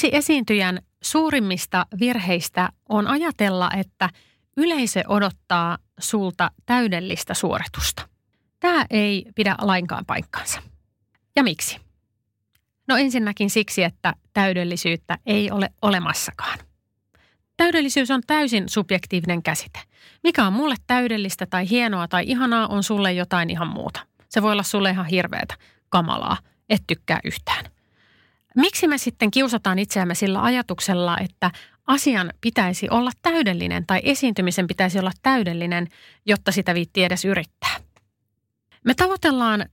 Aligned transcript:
Yksi 0.00 0.16
esiintyjän 0.16 0.78
suurimmista 1.02 1.86
virheistä 2.00 2.68
on 2.88 3.06
ajatella, 3.06 3.70
että 3.76 4.08
yleisö 4.56 5.02
odottaa 5.08 5.78
sulta 5.98 6.50
täydellistä 6.66 7.34
suoritusta. 7.34 8.08
Tämä 8.60 8.86
ei 8.90 9.26
pidä 9.34 9.54
lainkaan 9.60 10.06
paikkaansa. 10.06 10.62
Ja 11.36 11.42
miksi? 11.42 11.78
No 12.88 12.96
ensinnäkin 12.96 13.50
siksi, 13.50 13.82
että 13.82 14.14
täydellisyyttä 14.32 15.18
ei 15.26 15.50
ole 15.50 15.70
olemassakaan. 15.82 16.58
Täydellisyys 17.56 18.10
on 18.10 18.22
täysin 18.26 18.68
subjektiivinen 18.68 19.42
käsite. 19.42 19.80
Mikä 20.22 20.46
on 20.46 20.52
mulle 20.52 20.74
täydellistä 20.86 21.46
tai 21.46 21.70
hienoa 21.70 22.08
tai 22.08 22.24
ihanaa, 22.26 22.66
on 22.66 22.82
sulle 22.82 23.12
jotain 23.12 23.50
ihan 23.50 23.68
muuta. 23.68 24.00
Se 24.28 24.42
voi 24.42 24.52
olla 24.52 24.62
sulle 24.62 24.90
ihan 24.90 25.06
hirveätä, 25.06 25.54
kamalaa, 25.88 26.36
et 26.68 26.82
tykkää 26.86 27.20
yhtään. 27.24 27.79
Miksi 28.56 28.88
me 28.88 28.98
sitten 28.98 29.30
kiusataan 29.30 29.78
itseämme 29.78 30.14
sillä 30.14 30.42
ajatuksella, 30.42 31.18
että 31.18 31.50
asian 31.86 32.32
pitäisi 32.40 32.88
olla 32.90 33.10
täydellinen 33.22 33.86
tai 33.86 34.00
esiintymisen 34.04 34.66
pitäisi 34.66 34.98
olla 34.98 35.12
täydellinen, 35.22 35.88
jotta 36.26 36.52
sitä 36.52 36.74
viitti 36.74 37.04
edes 37.04 37.24
yrittää? 37.24 37.76
Me 38.84 38.94
tavoitellaan 38.94 39.66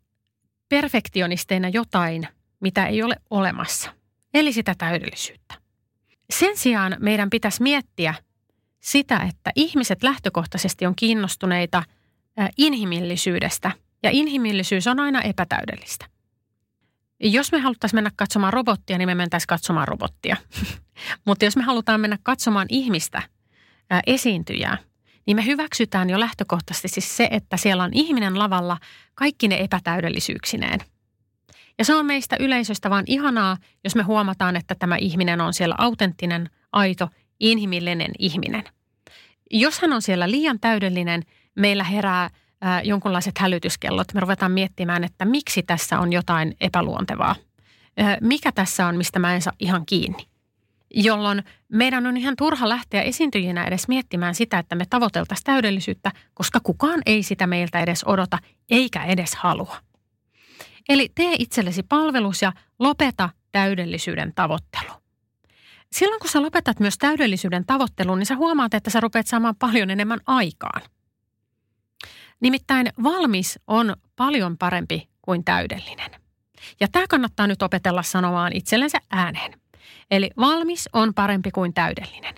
perfektionisteina 0.69 1.69
jotain, 1.69 2.27
mitä 2.59 2.85
ei 2.85 3.03
ole 3.03 3.15
olemassa, 3.29 3.93
eli 4.33 4.53
sitä 4.53 4.75
täydellisyyttä. 4.77 5.55
Sen 6.29 6.57
sijaan 6.57 6.95
meidän 6.99 7.29
pitäisi 7.29 7.63
miettiä 7.63 8.13
sitä, 8.79 9.19
että 9.29 9.51
ihmiset 9.55 10.03
lähtökohtaisesti 10.03 10.85
on 10.85 10.95
kiinnostuneita 10.95 11.83
inhimillisyydestä, 12.57 13.71
ja 14.03 14.09
inhimillisyys 14.13 14.87
on 14.87 14.99
aina 14.99 15.21
epätäydellistä. 15.21 16.05
Jos 17.19 17.51
me 17.51 17.59
haluttaisiin 17.59 17.97
mennä 17.97 18.11
katsomaan 18.15 18.53
robottia, 18.53 18.97
niin 18.97 19.09
me 19.09 19.15
mentäisiin 19.15 19.47
katsomaan 19.47 19.87
robottia. 19.87 20.37
Mutta 21.25 21.45
jos 21.45 21.57
me 21.57 21.63
halutaan 21.63 22.01
mennä 22.01 22.17
katsomaan 22.23 22.67
ihmistä, 22.69 23.21
ää, 23.89 24.01
esiintyjää, 24.07 24.77
niin 25.25 25.37
me 25.37 25.45
hyväksytään 25.45 26.09
jo 26.09 26.19
lähtökohtaisesti 26.19 26.87
siis 26.87 27.17
se, 27.17 27.27
että 27.31 27.57
siellä 27.57 27.83
on 27.83 27.91
ihminen 27.93 28.39
lavalla 28.39 28.77
kaikki 29.15 29.47
ne 29.47 29.59
epätäydellisyyksineen. 29.59 30.79
Ja 31.79 31.85
se 31.85 31.95
on 31.95 32.05
meistä 32.05 32.35
yleisöstä 32.39 32.89
vaan 32.89 33.03
ihanaa, 33.07 33.57
jos 33.83 33.95
me 33.95 34.03
huomataan, 34.03 34.55
että 34.55 34.75
tämä 34.75 34.95
ihminen 34.97 35.41
on 35.41 35.53
siellä 35.53 35.75
autenttinen, 35.77 36.49
aito, 36.71 37.09
inhimillinen 37.39 38.11
ihminen. 38.19 38.63
Jos 39.51 39.79
hän 39.79 39.93
on 39.93 40.01
siellä 40.01 40.31
liian 40.31 40.59
täydellinen, 40.59 41.23
meillä 41.55 41.83
herää 41.83 42.29
jonkunlaiset 42.83 43.37
hälytyskellot. 43.37 44.13
Me 44.13 44.19
ruvetaan 44.19 44.51
miettimään, 44.51 45.03
että 45.03 45.25
miksi 45.25 45.63
tässä 45.63 45.99
on 45.99 46.13
jotain 46.13 46.55
epäluontevaa. 46.61 47.35
Mikä 48.21 48.51
tässä 48.51 48.87
on, 48.87 48.97
mistä 48.97 49.19
mä 49.19 49.35
en 49.35 49.41
saa 49.41 49.53
ihan 49.59 49.85
kiinni. 49.85 50.27
Jolloin 50.93 51.43
meidän 51.69 52.07
on 52.07 52.17
ihan 52.17 52.35
turha 52.37 52.69
lähteä 52.69 53.01
esiintyjinä 53.01 53.63
edes 53.63 53.87
miettimään 53.87 54.35
sitä, 54.35 54.59
että 54.59 54.75
me 54.75 54.85
tavoiteltaisiin 54.89 55.45
täydellisyyttä, 55.45 56.11
koska 56.33 56.59
kukaan 56.63 57.01
ei 57.05 57.23
sitä 57.23 57.47
meiltä 57.47 57.79
edes 57.79 58.03
odota 58.05 58.37
eikä 58.69 59.03
edes 59.03 59.35
halua. 59.35 59.77
Eli 60.89 61.11
tee 61.15 61.35
itsellesi 61.39 61.83
palvelus 61.83 62.41
ja 62.41 62.53
lopeta 62.79 63.29
täydellisyyden 63.51 64.33
tavoittelu. 64.35 64.91
Silloin 65.91 66.19
kun 66.19 66.29
sä 66.29 66.41
lopetat 66.41 66.79
myös 66.79 66.97
täydellisyyden 66.97 67.65
tavoittelun, 67.65 68.19
niin 68.19 68.25
sä 68.25 68.35
huomaat, 68.35 68.73
että 68.73 68.89
sä 68.89 68.99
rupeat 68.99 69.27
saamaan 69.27 69.55
paljon 69.55 69.89
enemmän 69.89 70.19
aikaan– 70.25 70.81
Nimittäin 72.39 72.89
valmis 73.03 73.59
on 73.67 73.95
paljon 74.15 74.57
parempi 74.57 75.09
kuin 75.21 75.43
täydellinen. 75.43 76.11
Ja 76.79 76.87
tämä 76.91 77.05
kannattaa 77.09 77.47
nyt 77.47 77.61
opetella 77.61 78.03
sanomaan 78.03 78.53
itsellensä 78.53 78.97
ääneen. 79.11 79.53
Eli 80.11 80.29
valmis 80.37 80.89
on 80.93 81.13
parempi 81.13 81.51
kuin 81.51 81.73
täydellinen. 81.73 82.35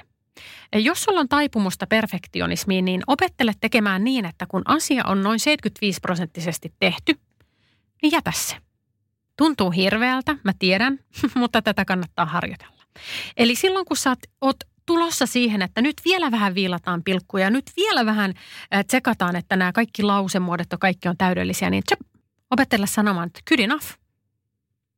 Jos 0.75 1.03
sulla 1.03 1.19
on 1.19 1.29
taipumusta 1.29 1.87
perfektionismiin, 1.87 2.85
niin 2.85 3.01
opettele 3.07 3.51
tekemään 3.61 4.03
niin, 4.03 4.25
että 4.25 4.45
kun 4.45 4.61
asia 4.65 5.03
on 5.07 5.23
noin 5.23 5.39
75 5.39 5.99
prosenttisesti 5.99 6.73
tehty, 6.79 7.19
niin 8.01 8.11
jätä 8.11 8.31
se. 8.35 8.55
Tuntuu 9.37 9.71
hirveältä, 9.71 10.35
mä 10.43 10.51
tiedän, 10.59 10.99
mutta 11.35 11.61
tätä 11.61 11.85
kannattaa 11.85 12.25
harjoitella. 12.25 12.83
Eli 13.37 13.55
silloin 13.55 13.85
kun 13.85 13.97
sä 13.97 14.15
oot 14.41 14.57
tulossa 14.89 15.25
siihen, 15.25 15.61
että 15.61 15.81
nyt 15.81 15.95
vielä 16.05 16.31
vähän 16.31 16.55
viilataan 16.55 17.03
pilkkuja, 17.03 17.49
nyt 17.49 17.71
vielä 17.77 18.05
vähän 18.05 18.33
tsekataan, 18.87 19.35
että 19.35 19.55
nämä 19.55 19.71
kaikki 19.71 20.03
lausemuodot 20.03 20.67
ja 20.71 20.77
kaikki 20.77 21.07
on 21.09 21.17
täydellisiä, 21.17 21.69
niin 21.69 21.83
tjöp, 21.87 21.99
opetella 22.51 22.85
sanomaan, 22.85 23.27
että 23.27 23.39
good 23.49 23.59
enough. 23.59 23.85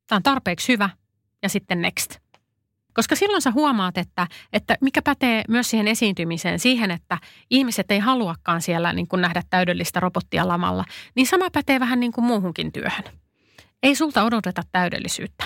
Tämä 0.08 0.18
on 0.18 0.24
tarpeeksi 0.24 0.74
hyvä 0.74 0.90
ja 1.44 1.50
sitten 1.50 1.82
next. 1.82 2.16
Koska 2.94 3.16
silloin 3.16 3.42
sä 3.42 3.52
huomaat, 3.52 3.98
että, 3.98 4.28
että 4.54 4.78
mikä 4.82 5.02
pätee 5.02 5.44
myös 5.48 5.70
siihen 5.70 5.88
esiintymiseen, 5.88 6.60
siihen, 6.60 6.92
että 6.92 7.18
ihmiset 7.50 7.92
ei 7.92 8.00
haluakaan 8.00 8.62
siellä 8.62 8.94
niin 8.94 9.08
kuin 9.08 9.22
nähdä 9.22 9.44
täydellistä 9.50 10.00
robottia 10.00 10.48
lamalla, 10.48 10.86
niin 11.16 11.28
sama 11.28 11.50
pätee 11.50 11.80
vähän 11.80 12.00
niin 12.00 12.12
kuin 12.12 12.26
muuhunkin 12.26 12.72
työhön. 12.72 13.04
Ei 13.84 13.96
sulta 13.96 14.24
odoteta 14.24 14.62
täydellisyyttä. 14.72 15.46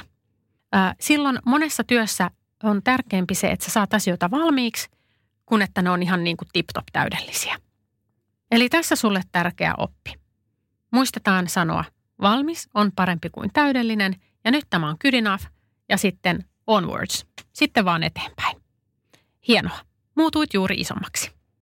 Silloin 1.00 1.40
monessa 1.46 1.84
työssä 1.84 2.32
on 2.64 2.84
tärkeämpi 2.84 3.36
se, 3.36 3.48
että 3.52 3.66
sä 3.66 3.72
saat 3.72 3.94
asioita 3.94 4.32
valmiiksi, 4.32 4.90
kun 5.46 5.62
että 5.62 5.82
ne 5.82 5.90
on 5.90 6.04
ihan 6.04 6.24
niin 6.24 6.38
kuin 6.38 6.48
tip-top 6.54 6.86
täydellisiä. 6.94 7.58
Eli 8.52 8.70
tässä 8.70 8.96
sulle 8.96 9.22
tärkeä 9.32 9.74
oppi. 9.78 10.14
Muistetaan 10.92 11.50
sanoa, 11.50 11.84
valmis 12.22 12.70
on 12.74 12.92
parempi 12.96 13.30
kuin 13.30 13.50
täydellinen 13.54 14.16
ja 14.46 14.52
nyt 14.52 14.66
tämä 14.70 14.90
on 14.90 14.98
good 15.02 15.14
enough 15.14 15.46
ja 15.90 15.98
sitten 15.98 16.46
onwards. 16.68 17.26
Sitten 17.54 17.86
vaan 17.86 18.04
eteenpäin. 18.04 18.58
Hienoa. 19.48 19.80
Muutuit 20.16 20.54
juuri 20.54 20.76
isommaksi. 20.76 21.35